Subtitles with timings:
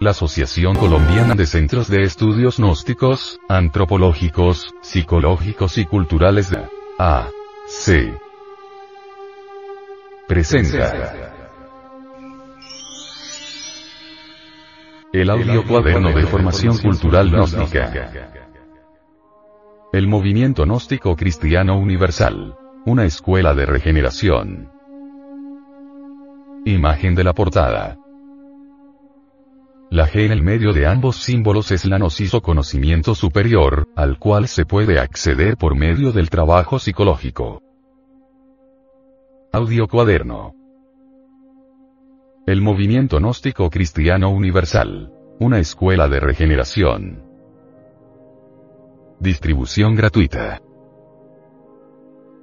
[0.00, 6.64] La Asociación Colombiana de Centros de Estudios Gnósticos, Antropológicos, Psicológicos y Culturales de
[6.98, 7.28] A.
[7.66, 8.12] C.
[10.26, 11.32] Presenta.
[15.12, 18.10] El audio cuaderno de formación cultural gnóstica.
[19.92, 22.56] El movimiento gnóstico cristiano universal.
[22.86, 24.79] Una escuela de regeneración.
[26.66, 27.96] Imagen de la portada.
[29.90, 34.46] La G en el medio de ambos símbolos es la gnosis conocimiento superior, al cual
[34.46, 37.62] se puede acceder por medio del trabajo psicológico.
[39.52, 40.54] Audio cuaderno.
[42.46, 45.12] El movimiento gnóstico cristiano universal.
[45.40, 47.24] Una escuela de regeneración.
[49.18, 50.60] Distribución gratuita.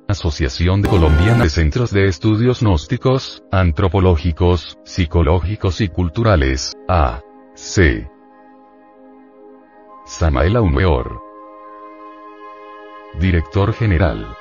[0.10, 7.20] Asociación Colombiana de Centros de Estudios Gnósticos, Antropológicos, Psicológicos y Culturales, A.
[7.56, 8.10] C.
[10.06, 11.22] Samael Aumeor.
[13.20, 14.34] Director General.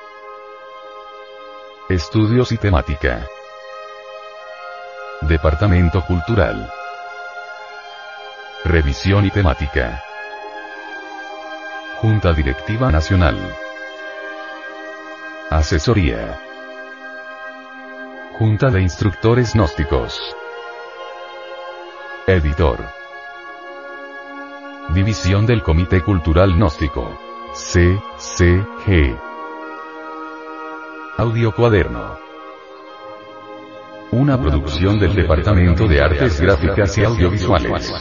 [1.89, 3.27] Estudios y temática.
[5.19, 6.71] Departamento Cultural.
[8.63, 10.01] Revisión y temática.
[11.99, 13.66] Junta Directiva Nacional.
[15.49, 16.37] Asesoría.
[18.37, 20.19] Junta de Instructores Gnósticos.
[22.27, 22.83] Editor.
[24.93, 27.17] División del Comité Cultural Gnóstico.
[27.53, 29.17] CCG.
[31.15, 32.19] Audio Cuaderno.
[34.11, 37.93] Una producción del Departamento de Artes Gráficas y Audiovisuales.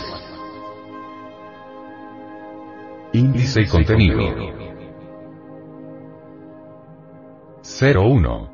[3.13, 4.76] Índice y contenido.
[7.79, 8.51] 01.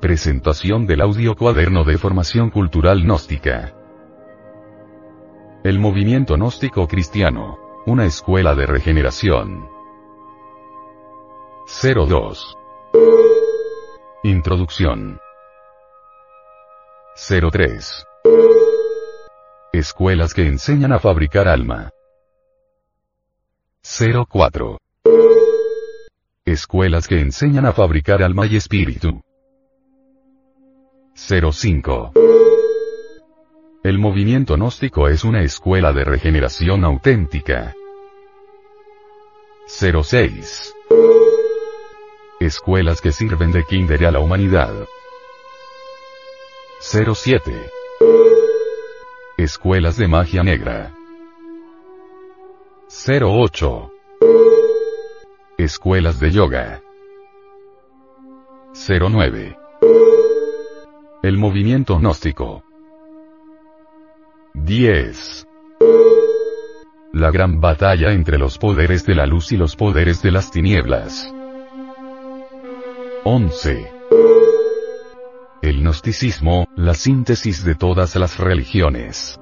[0.00, 3.74] Presentación del audio cuaderno de formación cultural gnóstica.
[5.64, 7.58] El movimiento gnóstico cristiano.
[7.86, 9.70] Una escuela de regeneración.
[11.82, 12.58] 02.
[14.24, 15.18] Introducción.
[17.14, 18.06] 03.
[19.72, 21.90] Escuelas que enseñan a fabricar alma.
[23.82, 24.78] 04.
[26.46, 29.20] Escuelas que enseñan a fabricar alma y espíritu.
[31.16, 32.12] 05.
[33.82, 37.74] El movimiento gnóstico es una escuela de regeneración auténtica.
[39.66, 40.72] 06.
[42.38, 44.72] Escuelas que sirven de kinder a la humanidad.
[46.78, 47.70] 07.
[49.36, 50.94] Escuelas de magia negra.
[52.88, 53.95] 08.
[55.66, 56.80] Escuelas de yoga.
[58.72, 59.58] 09.
[61.24, 62.62] El movimiento gnóstico.
[64.54, 65.48] 10.
[67.14, 71.34] La gran batalla entre los poderes de la luz y los poderes de las tinieblas.
[73.24, 73.92] 11.
[75.62, 79.36] El gnosticismo, la síntesis de todas las religiones.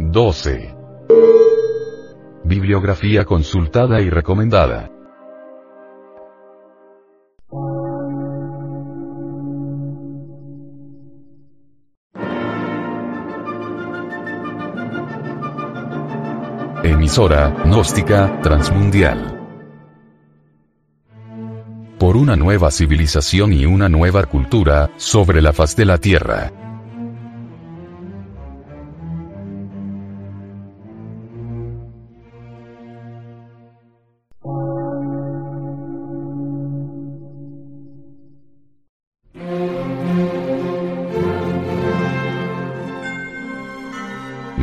[0.00, 0.74] 12.
[2.64, 4.90] Bibliografía consultada y recomendada.
[16.82, 19.38] Emisora, gnóstica, transmundial.
[21.98, 26.63] Por una nueva civilización y una nueva cultura, sobre la faz de la Tierra.